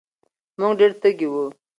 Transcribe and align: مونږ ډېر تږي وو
مونږ 0.59 0.73
ډېر 0.79 0.91
تږي 1.01 1.27
وو 1.29 1.43